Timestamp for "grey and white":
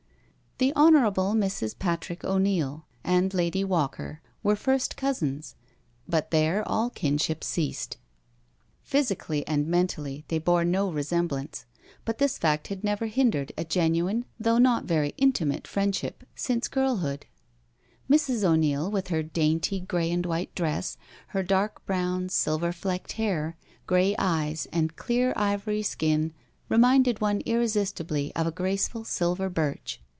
19.79-20.53